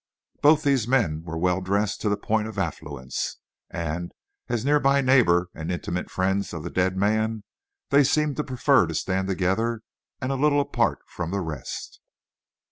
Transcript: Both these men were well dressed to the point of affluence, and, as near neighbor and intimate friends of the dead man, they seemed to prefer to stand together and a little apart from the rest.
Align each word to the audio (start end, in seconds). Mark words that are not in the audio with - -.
Both 0.41 0.63
these 0.63 0.87
men 0.87 1.21
were 1.25 1.37
well 1.37 1.61
dressed 1.61 2.01
to 2.01 2.09
the 2.09 2.17
point 2.17 2.47
of 2.47 2.57
affluence, 2.57 3.37
and, 3.69 4.11
as 4.49 4.65
near 4.65 4.79
neighbor 4.81 5.51
and 5.53 5.71
intimate 5.71 6.09
friends 6.09 6.53
of 6.55 6.63
the 6.63 6.71
dead 6.71 6.97
man, 6.97 7.43
they 7.91 8.03
seemed 8.03 8.37
to 8.37 8.43
prefer 8.43 8.87
to 8.87 8.95
stand 8.95 9.27
together 9.27 9.81
and 10.19 10.31
a 10.31 10.35
little 10.41 10.59
apart 10.59 11.01
from 11.05 11.29
the 11.29 11.41
rest. 11.41 11.99